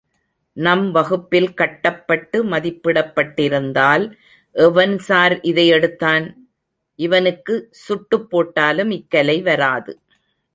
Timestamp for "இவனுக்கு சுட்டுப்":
6.95-8.29